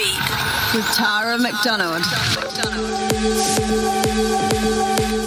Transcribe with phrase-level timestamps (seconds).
[0.00, 0.30] beat.
[0.74, 2.02] With Tara McDonald.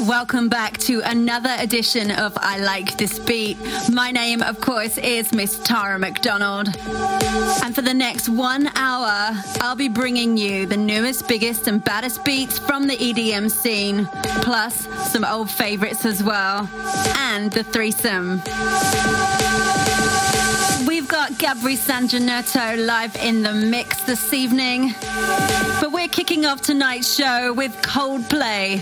[0.07, 3.57] Welcome back to another edition of I Like This Beat.
[3.91, 6.69] My name, of course, is Miss Tara McDonald.
[7.63, 12.25] And for the next one hour, I'll be bringing you the newest, biggest, and baddest
[12.25, 14.07] beats from the EDM scene,
[14.41, 16.67] plus some old favorites as well,
[17.17, 18.41] and the threesome.
[20.93, 24.93] We've got Gabri Sanjanetto live in the mix this evening.
[25.81, 28.77] But we're kicking off tonight's show with Coldplay.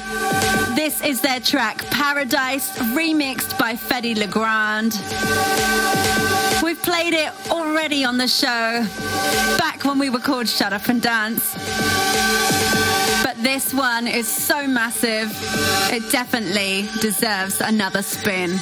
[0.76, 4.92] This is their track Paradise, remixed by Fedde Le Grand.
[6.62, 8.86] We've played it already on the show,
[9.58, 11.54] back when we were called Shut Up and Dance.
[13.24, 15.32] But this one is so massive,
[15.94, 18.60] it definitely deserves another spin.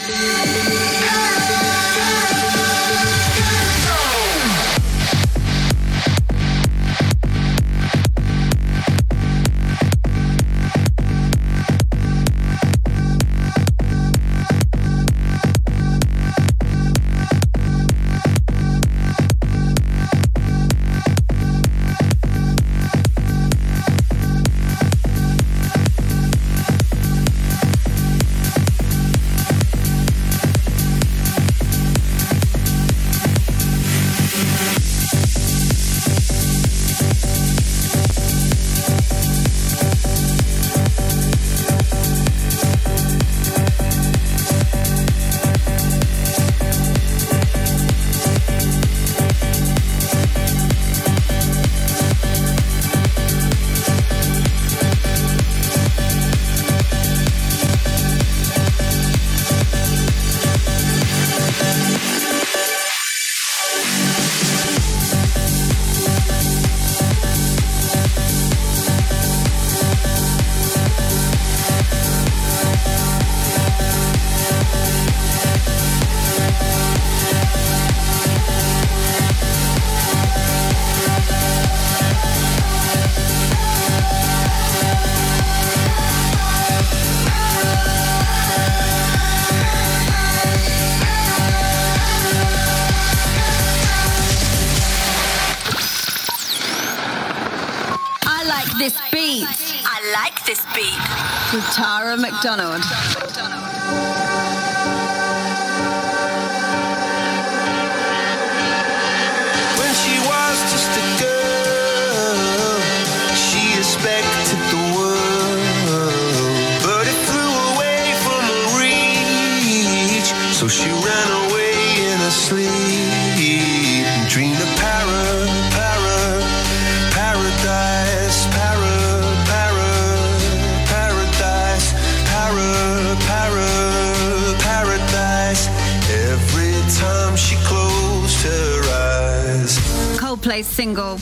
[102.42, 103.09] Tara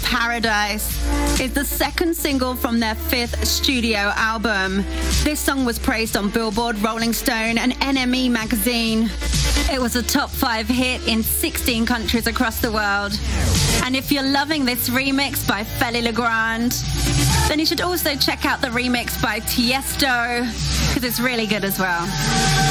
[0.03, 0.97] Paradise
[1.39, 4.83] is the second single from their fifth studio album.
[5.23, 9.09] This song was praised on Billboard, Rolling Stone, and NME magazine.
[9.71, 13.19] It was a top five hit in 16 countries across the world.
[13.83, 16.71] And if you're loving this remix by Fedde Le Grand,
[17.47, 20.41] then you should also check out the remix by Tiesto,
[20.87, 22.66] because it's really good as well.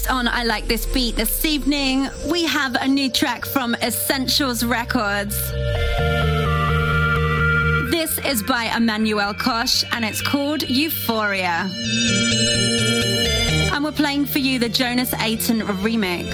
[0.00, 4.64] Next on I Like This Beat this evening, we have a new track from Essentials
[4.64, 5.36] Records.
[7.90, 11.68] This is by Emmanuel Kosh and it's called Euphoria.
[13.74, 16.32] And we're playing for you the Jonas Aiton remix.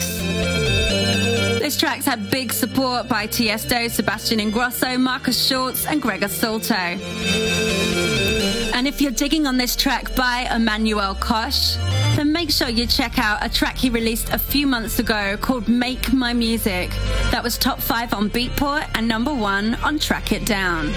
[1.59, 6.75] This track's had big support by Tiesto, Sebastian Ingrosso, Markus Schulz, and Gregor Salto.
[8.77, 11.77] And if you're digging on this track by Emmanuel Kosh,
[12.17, 15.69] then make sure you check out a track he released a few months ago called
[15.69, 16.89] Make My Music.
[17.31, 20.95] That was top five on Beatport and number one on Track It Down.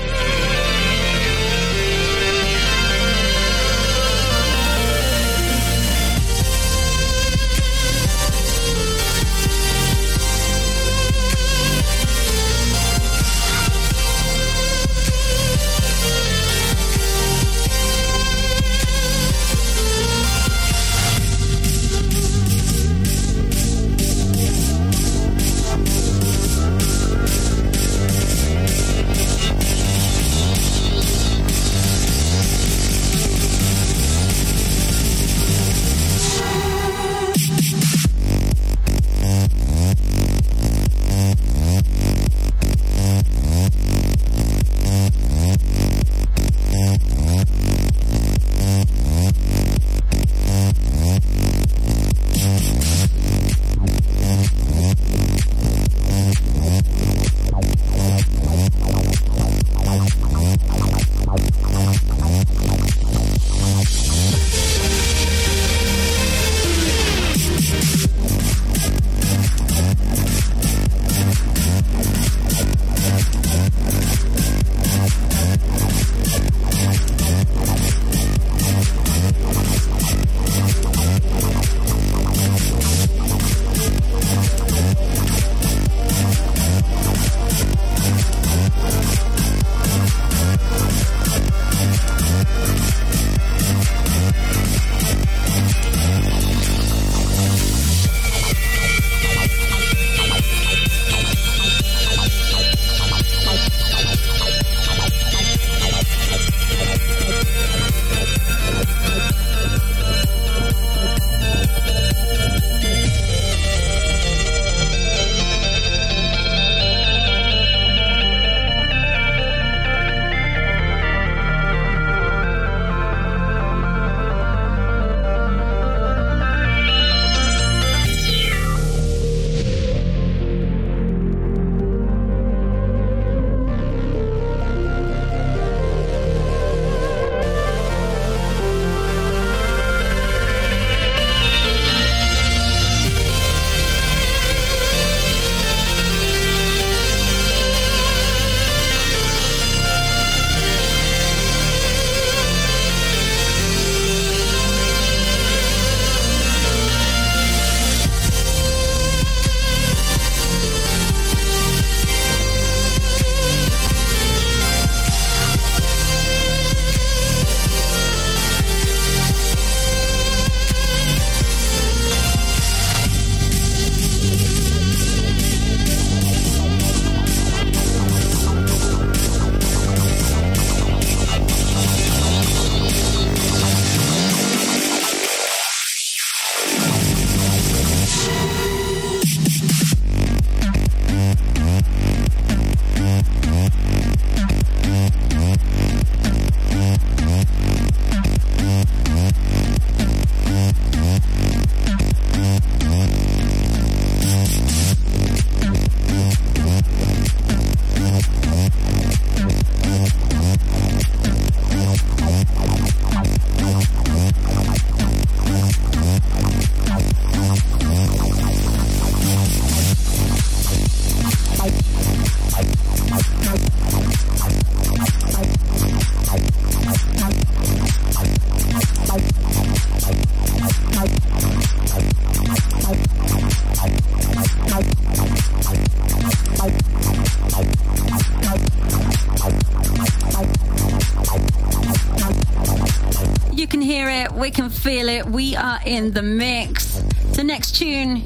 [245.29, 247.03] We are in the mix.
[247.35, 248.23] The next tune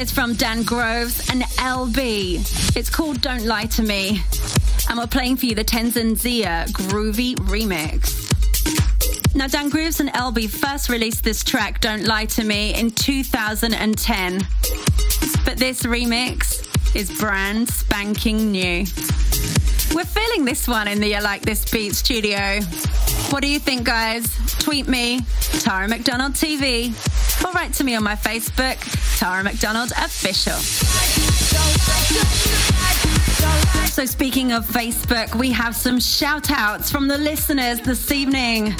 [0.00, 2.76] is from Dan Groves and LB.
[2.76, 4.20] It's called Don't Lie to Me.
[4.88, 8.24] And we're playing for you the Tenzin Zia Groovy Remix.
[9.36, 14.38] Now, Dan Grooves and LB first released this track, Don't Lie to Me, in 2010.
[15.44, 18.84] But this remix is brand spanking new.
[19.94, 22.60] We're feeling this one in the I Like This Beat studio.
[23.30, 24.47] What do you think, guys?
[24.68, 25.22] Tweet me,
[25.60, 26.92] Tara McDonald TV,
[27.42, 28.76] or write to me on my Facebook,
[29.18, 30.58] Tara McDonald Official.
[33.86, 38.74] So, speaking of Facebook, we have some shout outs from the listeners this evening.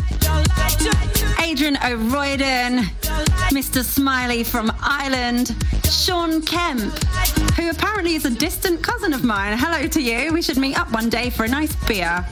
[1.40, 2.80] Adrian O'Royden,
[3.50, 3.82] Mr.
[3.82, 5.56] Smiley from Ireland,
[5.90, 6.92] Sean Kemp,
[7.54, 9.56] who apparently is a distant cousin of mine.
[9.56, 10.34] Hello to you.
[10.34, 12.26] We should meet up one day for a nice beer.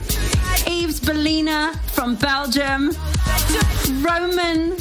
[0.65, 2.91] Eves Bellina from Belgium,
[4.01, 4.75] Roman.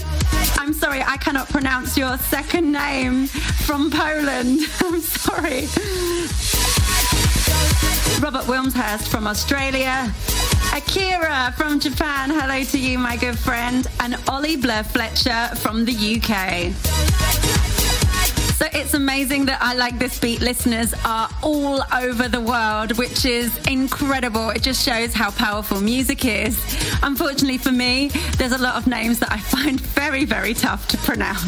[0.59, 4.61] I'm sorry, I cannot pronounce your second name from Poland.
[4.81, 5.69] I'm sorry.
[8.23, 10.13] Robert Wilmshurst from Australia.
[10.75, 13.87] Akira from Japan, hello to you, my good friend.
[14.01, 17.66] And Ollie Blair Fletcher from the UK.
[18.57, 23.27] So it's amazing that I Like This Beat listeners are all over the world, which
[23.27, 24.49] is incredible.
[24.49, 26.59] It just shows how powerful music is.
[27.03, 28.09] Unfortunately for me,
[28.39, 31.45] there's a lot of names that I find very, very tough to pronounce.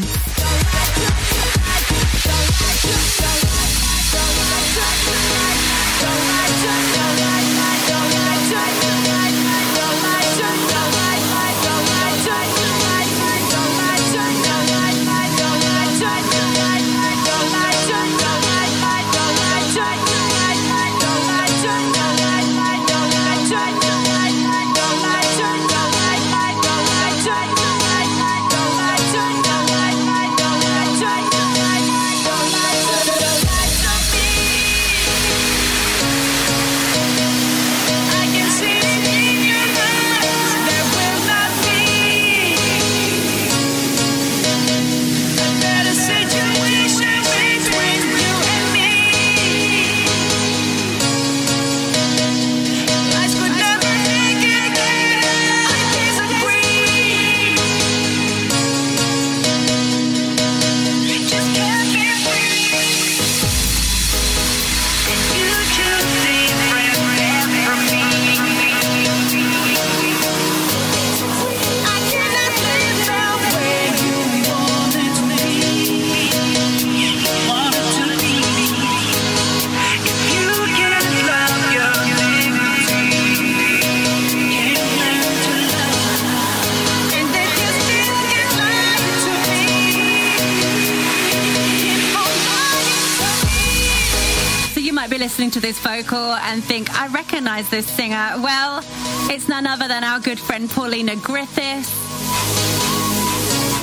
[95.51, 98.33] To this vocal and think, I recognize this singer.
[98.37, 98.83] Well,
[99.29, 101.89] it's none other than our good friend Paulina Griffiths.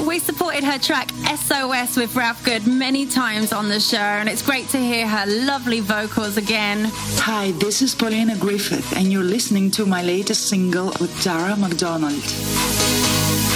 [0.07, 4.43] We supported her track SOS with Ralph Good many times on the show, and it's
[4.43, 6.91] great to hear her lovely vocals again.
[7.19, 12.23] Hi, this is Paulina Griffith, and you're listening to my latest single with Tara McDonald.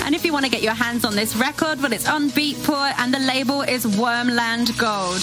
[0.04, 2.94] And if you want to get your hands on this record, well, it's on Beatport,
[2.98, 5.20] and the label is Wormland Gold.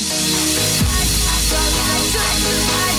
[1.49, 2.96] This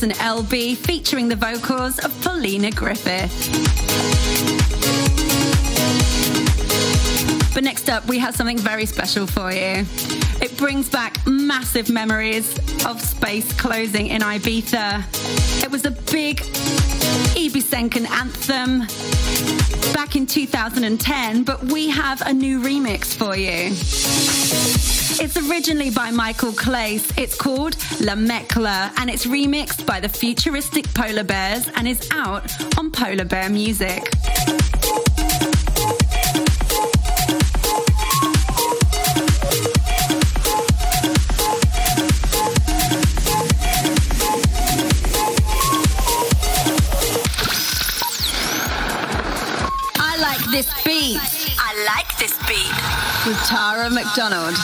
[0.00, 3.30] And LB featuring the vocals of Paulina Griffith.
[7.52, 9.84] But next up, we have something very special for you.
[10.40, 15.62] It brings back massive memories of space closing in Ibiza.
[15.62, 16.38] It was a big
[17.36, 18.86] Ibisenkan anthem
[19.92, 24.31] back in 2010, but we have a new remix for you.
[25.20, 27.12] It's originally by Michael Cleis.
[27.18, 32.50] It's called La Mezcla and it's remixed by the futuristic Polar Bears and is out
[32.78, 34.08] on Polar Bear Music.
[49.96, 51.20] I like this beat
[51.58, 52.71] I like this beat.
[53.26, 54.56] With Tara McDonald.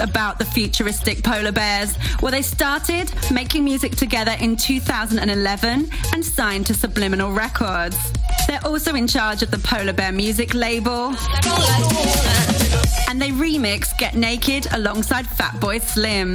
[0.00, 1.96] About the futuristic polar bears.
[2.22, 7.96] Well, they started making music together in 2011 and signed to Subliminal Records.
[8.46, 11.14] They're also in charge of the Polar Bear music label.
[13.08, 16.34] And they remix Get Naked alongside Fatboy Slim.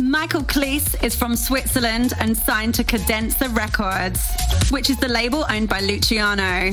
[0.00, 4.20] Michael Cleis is from Switzerland and signed to Cadenza Records,
[4.70, 6.72] which is the label owned by Luciano.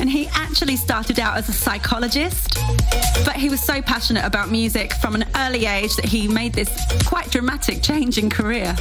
[0.00, 2.58] And he actually started out as a psychologist,
[3.24, 6.70] but he was so passionate about music from an early age that he made this
[7.06, 8.76] quite dramatic change in career.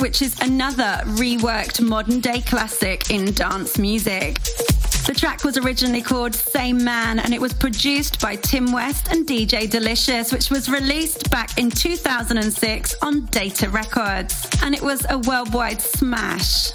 [0.00, 4.38] Which is another reworked modern day classic in dance music.
[5.06, 9.26] The track was originally called Same Man and it was produced by Tim West and
[9.26, 14.48] DJ Delicious, which was released back in 2006 on Data Records.
[14.62, 16.70] And it was a worldwide smash.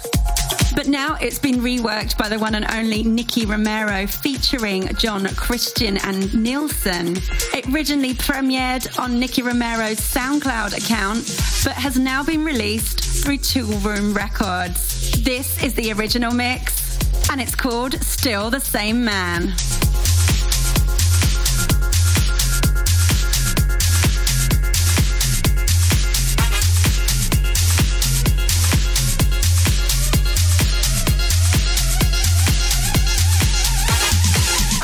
[0.76, 5.96] But now it's been reworked by the one and only Nicky Romero featuring John Christian
[6.04, 7.16] and Nilsson.
[7.54, 11.24] It originally premiered on Nicky Romero's SoundCloud account,
[11.64, 15.20] but has now been released through Toolroom Records.
[15.24, 16.96] This is the original mix
[17.28, 19.52] and it's called Still the Same Man.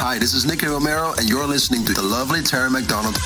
[0.01, 3.17] Hi, this is Nicky Romero, and you're listening to the lovely Terry McDonald.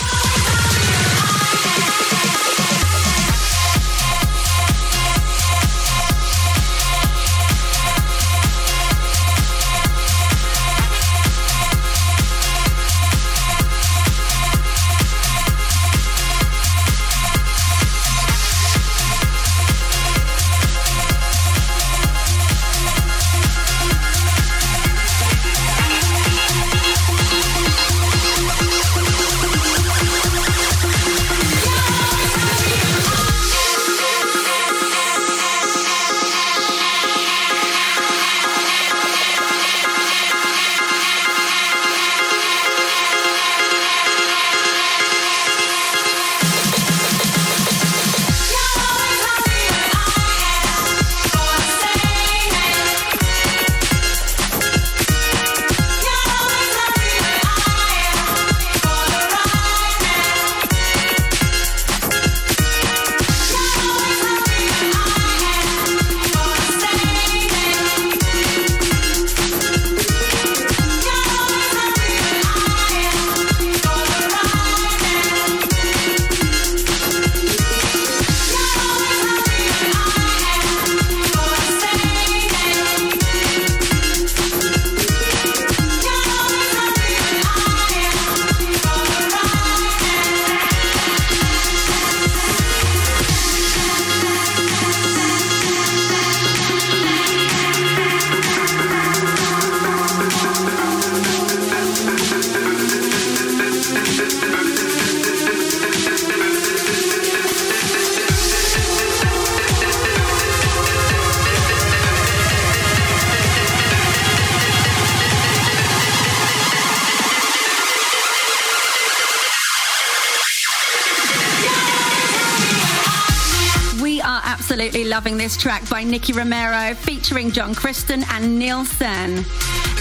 [124.87, 129.45] Absolutely loving this track by Nicky Romero featuring John Christian and Nilsson.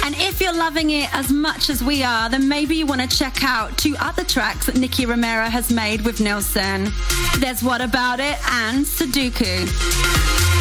[0.04, 3.08] And if you're loving it as much as we are, then maybe you want to
[3.08, 6.91] check out two other tracks that Nicky Romero has made with Nilsson.
[7.39, 10.54] There's What About It and Sudoku.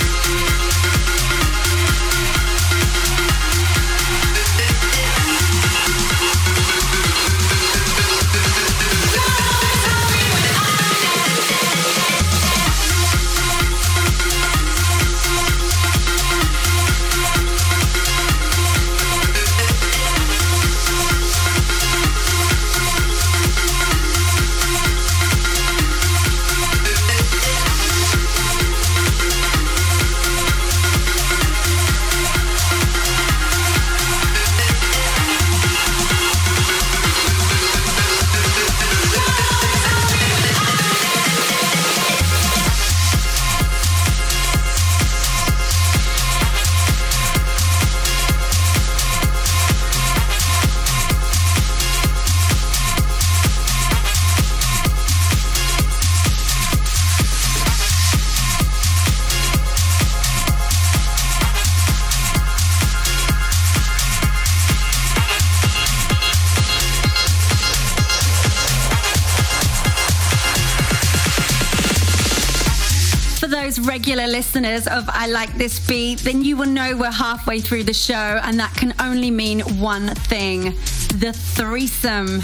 [74.64, 78.14] Listeners of I Like This Beat, then you will know we're halfway through the show,
[78.14, 80.74] and that can only mean one thing
[81.18, 82.42] the threesome.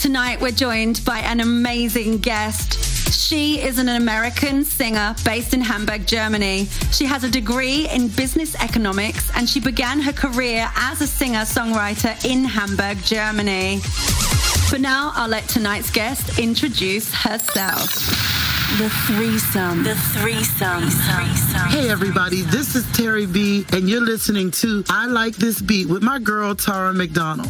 [0.00, 3.12] Tonight, we're joined by an amazing guest.
[3.12, 6.64] She is an American singer based in Hamburg, Germany.
[6.90, 11.44] She has a degree in business economics and she began her career as a singer
[11.44, 13.80] songwriter in Hamburg, Germany.
[14.70, 18.37] But now I'll let tonight's guest introduce herself.
[18.76, 19.82] The threesome.
[19.82, 20.82] The threesome.
[21.70, 26.02] Hey everybody, this is Terry B, and you're listening to I Like This Beat with
[26.02, 27.48] my girl Tara McDonald.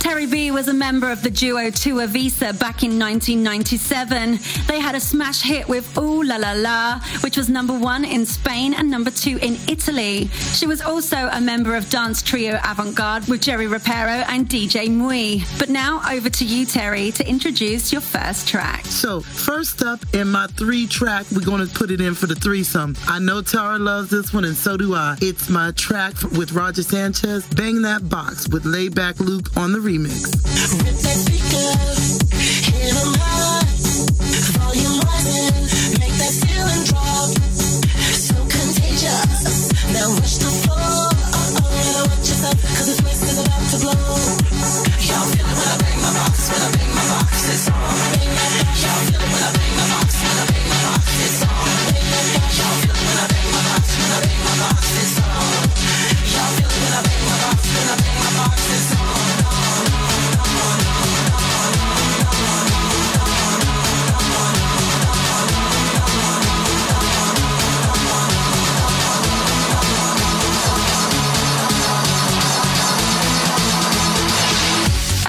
[0.00, 4.38] Terry B was a member of the duo 2 Eivissa back in 1997.
[4.68, 8.24] They had a smash hit with Ooh La La La, which was number one in
[8.24, 10.28] Spain and number two in Italy.
[10.28, 14.88] She was also a member of dance trio Avant Garde with Jerry Ropero and DJ
[14.88, 15.42] Mui.
[15.58, 18.84] But now over to you, Terry, to introduce your first track.
[18.86, 22.36] So, first up in my three track, we're going to put it in for the
[22.36, 22.94] threesome.
[23.08, 25.16] I know Tara loves this one, and so do I.
[25.20, 30.43] It's my track with Roger Sanchez, Bang That Box with Laidback Luke on the remix.
[30.44, 32.43] Rhythmic girl.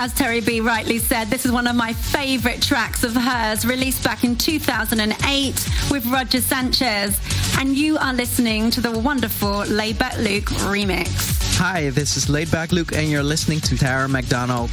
[0.05, 4.03] As Terry B rightly said, this is one of my favorite tracks of hers, released
[4.03, 7.19] back in 2008 with Roger Sanchez.
[7.57, 11.57] And you are listening to the wonderful Laidback Luke remix.
[11.57, 14.69] Hi, this is Laidback Luke, and you're listening to Tara McDonald.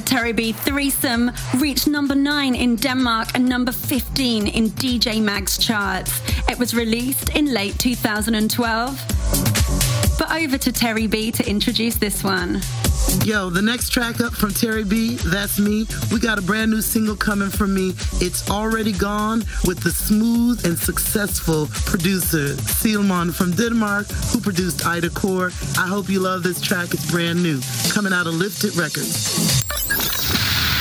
[0.00, 5.58] The Terri B threesome reached number 9 in Denmark and number 15 in DJ Mag's
[5.58, 6.22] charts.
[6.48, 9.04] It was released in late 2012.
[10.18, 12.62] But over to Terri B to introduce this one.
[13.26, 15.86] Yo, the next track up from Terri B, that's me.
[16.10, 17.90] We got a brand new single coming from me.
[18.22, 25.10] It's already gone with the smooth and successful producer Seelman from Denmark, who produced Ida
[25.10, 25.52] Corr.
[25.78, 26.94] I hope you love this track.
[26.94, 27.60] It's brand new,
[27.92, 29.69] coming out of Lifted Records.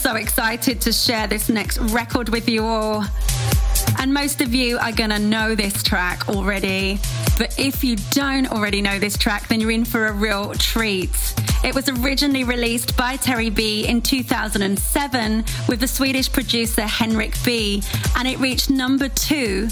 [0.00, 3.04] So excited to share this next record with you all.
[3.98, 6.98] And most of you are going to know this track already.
[7.36, 11.10] But if you don't already know this track, then you're in for a real treat.
[11.62, 17.82] It was originally released by Terri B in 2007 with the Swedish producer Henrik B,
[18.16, 19.68] and it reached number two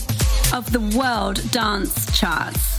[0.52, 2.77] of the world dance charts.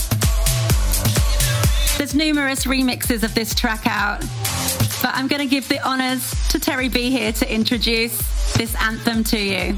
[1.99, 4.21] There's numerous remixes of this track out,
[5.01, 9.21] but I'm going to give the honors to Terri B here to introduce this anthem
[9.25, 9.77] to you.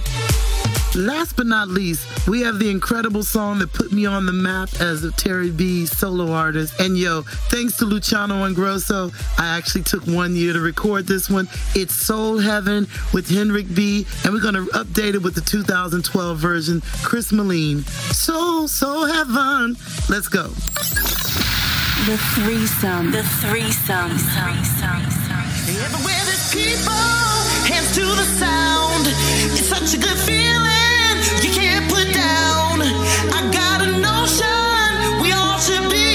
[0.94, 4.70] Last but not least, we have the incredible song that put me on the map
[4.80, 6.80] as a Terri B solo artist.
[6.80, 9.10] And yo, thanks to Luciano and Grosso,
[9.40, 11.50] I actually took one year to record this one.
[11.74, 16.84] It's Soul Heaven with Henrik B, and we're gonna update it with the 2012 version,
[17.02, 17.82] Chris Moline.
[18.14, 19.76] Soul, Soul Heaven.
[20.08, 20.52] Let's go.
[22.08, 23.12] The threesome.
[23.12, 24.12] The threesome.
[25.86, 26.92] Everywhere there's people,
[27.70, 29.06] hands to the sound.
[29.54, 32.82] It's such a good feeling you can't put down.
[32.82, 36.11] I got a notion we all should be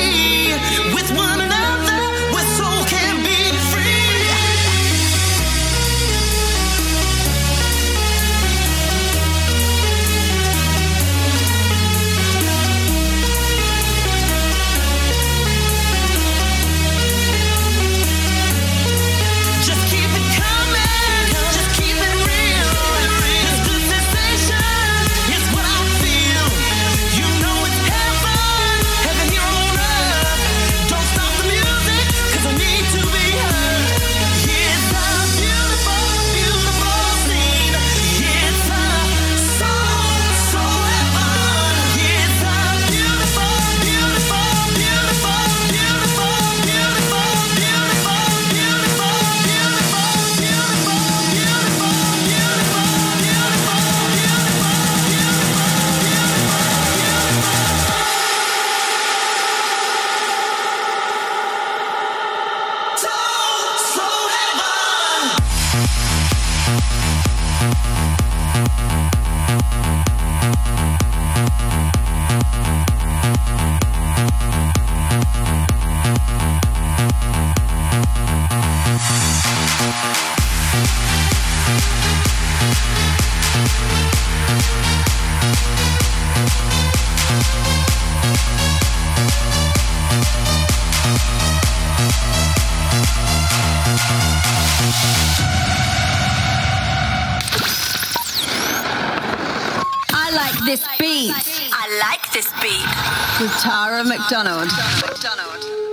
[104.29, 104.67] McDonald.
[105.07, 105.86] McDonald.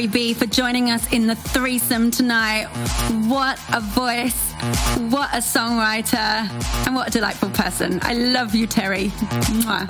[0.00, 2.68] Terri B for joining us in the threesome tonight.
[3.28, 4.52] What a voice,
[5.10, 6.48] what a songwriter,
[6.86, 8.00] and what a delightful person.
[8.02, 9.10] I love you, Terri.
[9.60, 9.86] Mwah.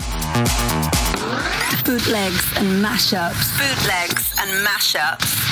[1.85, 3.57] Bootlegs and mashups.
[3.57, 5.50] Bootlegs and mashups.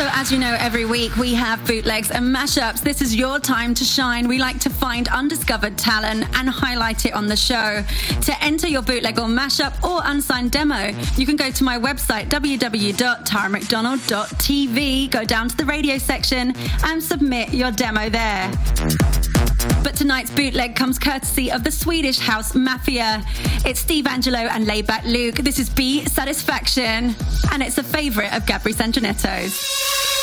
[0.00, 2.80] So, as you know, every week we have bootlegs and mashups.
[2.80, 4.28] This is your time to shine.
[4.28, 7.84] We like to find undiscovered talent and highlight it on the show.
[8.22, 12.30] To enter your bootleg or mashup or unsigned demo, you can go to my website,
[12.30, 18.50] www.taramcdonald.tv, go down to the radio section and submit your demo there.
[19.82, 23.22] But tonight's bootleg comes courtesy of the Swedish House Mafia.
[23.64, 25.36] It's Steve Angello and Laidback Luke.
[25.36, 27.14] This is B Satisfaction,
[27.52, 30.19] and it's a favourite of Gabri Sanginetto's.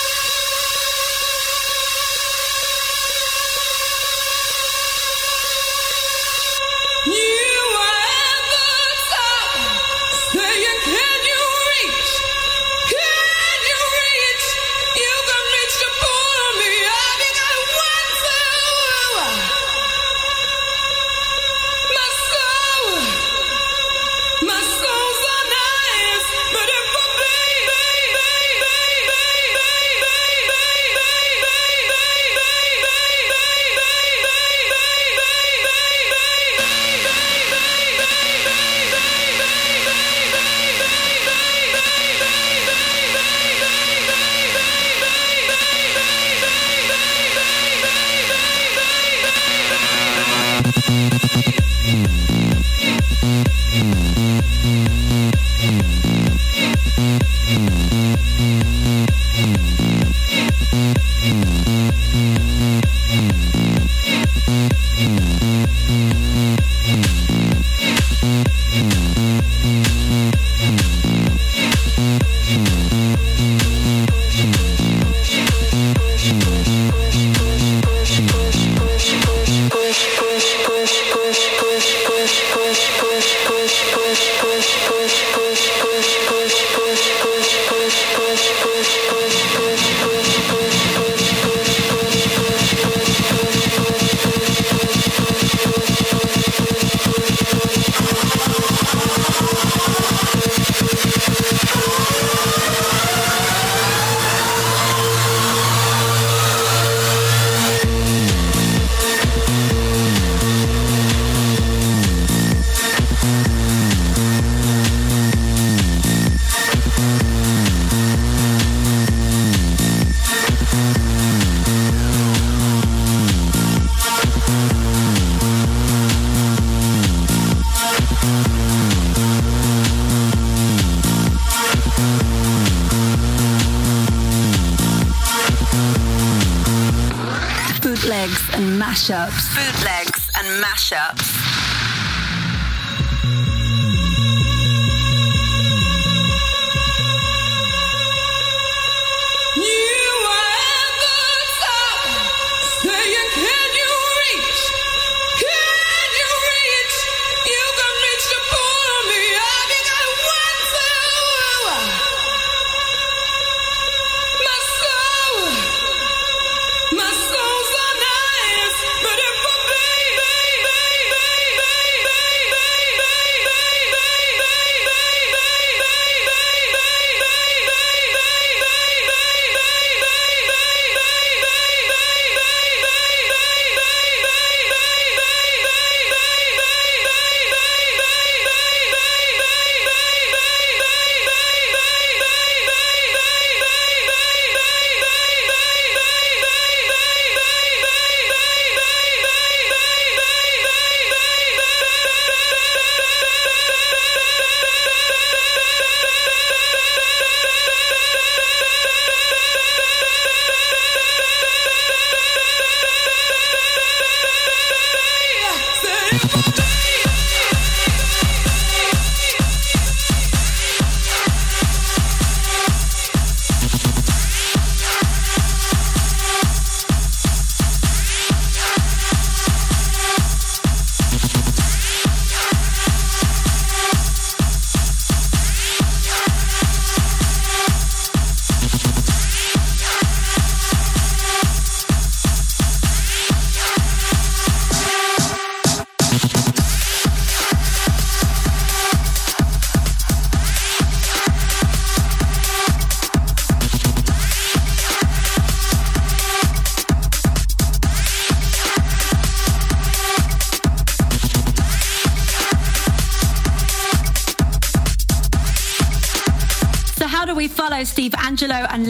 [139.07, 139.55] Mashups.
[139.55, 141.36] Bootlegs and mashups.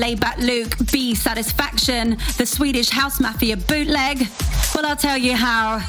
[0.08, 4.26] Laidback Luke, B Satisfaction, the Swedish House Mafia bootleg?
[4.74, 5.80] Well, I'll tell you how.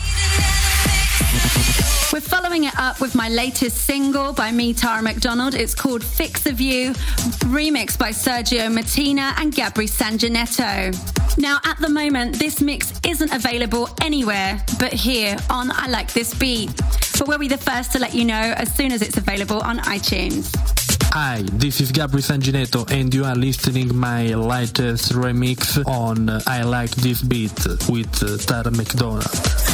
[2.12, 5.54] We're following it up with my latest single by me, Tara McDonald.
[5.54, 6.94] It's called Fix the View,
[7.46, 11.38] remixed by Sergio Martina and Gabri Sanginetto.
[11.38, 16.34] Now, at the moment, this mix isn't available anywhere but here on I Like This
[16.34, 16.74] Beat.
[17.20, 19.78] But we'll be the first to let you know as soon as it's available on
[19.78, 20.77] iTunes.
[21.20, 26.92] Hi, this is Gabri Sanginetto and you are listening my latest remix on I Like
[26.92, 27.58] This Beat
[27.88, 29.67] with Tara McDonald.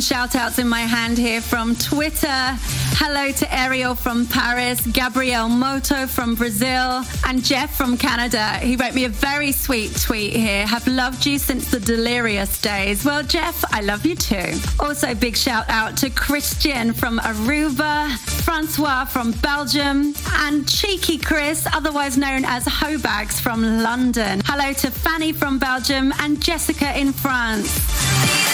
[0.00, 2.28] Some shout outs in my hand here from Twitter.
[2.96, 8.52] Hello to Ariel from Paris, Gabriel Moto from Brazil, and Jeff from Canada.
[8.58, 10.66] He wrote me a very sweet tweet here.
[10.66, 13.04] Have loved you since the delirious days.
[13.04, 14.58] Well, Jeff, I love you too.
[14.78, 22.16] Also, big shout out to Christian from Aruba, Francois from Belgium, and Cheeky Chris, otherwise
[22.16, 24.40] known as Hobags from London.
[24.44, 28.49] Hello to Fanny from Belgium and Jessica in France.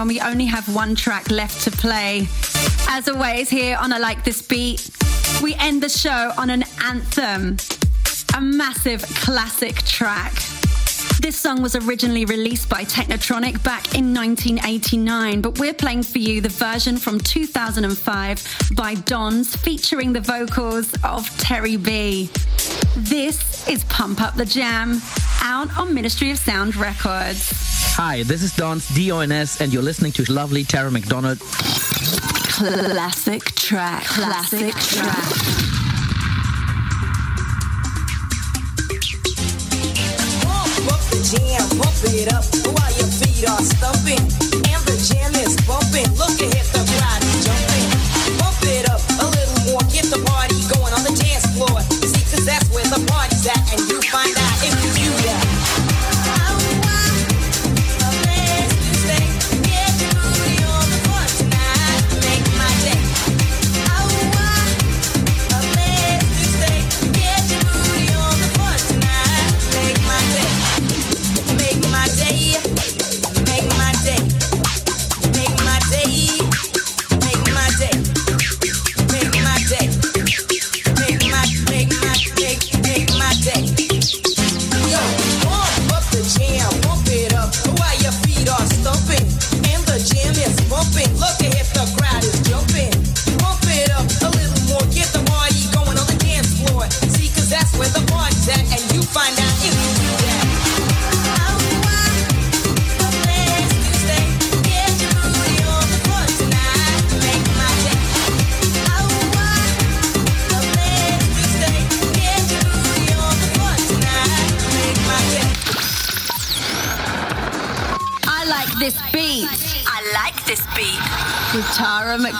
[0.00, 2.26] When we only have one track left to play.
[2.88, 4.88] As always, here on I Like This Beat,
[5.42, 7.58] we end the show on an anthem,
[8.34, 10.32] a massive classic track.
[11.20, 16.40] This song was originally released by Technotronic back in 1989, but we're playing for you
[16.40, 22.30] the version from 2005 by Dons featuring the vocals of Terri B.
[22.96, 25.00] This is Pump Up the Jam,
[25.42, 27.52] out on Ministry of Sound Records.
[27.94, 31.38] Hi, this is Dons D-O-N-S, and you're listening to lovely Tara McDonald.
[31.40, 35.24] Classic track, classic, track.
[41.30, 42.42] jam, pump it up
[42.74, 44.18] while your feet are stumping.
[44.66, 46.10] And the jam is bumping.
[46.18, 47.19] Look ahead, the crowd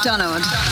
[0.03, 0.70] Tara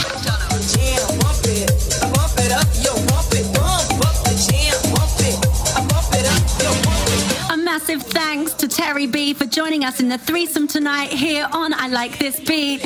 [9.69, 12.81] joining us in the threesome tonight here on I Like This Beat.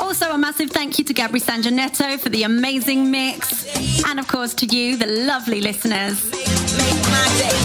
[0.00, 3.66] Also, a massive thank you to Gabri Sanginetto for the amazing mix.
[4.06, 6.30] And of course, to you, the lovely listeners.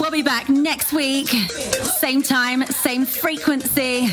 [0.02, 1.30] We'll be back next week.
[1.30, 4.10] Same time, same frequency.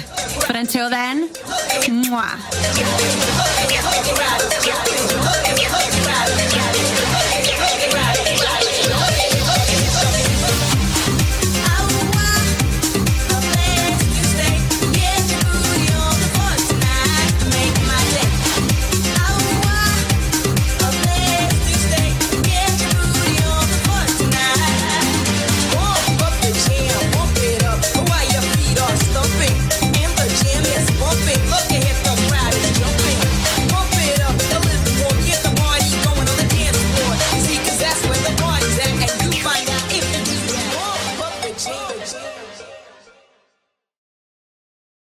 [0.46, 2.38] But until then, mwah.